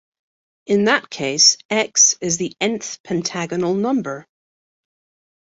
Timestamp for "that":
0.85-1.11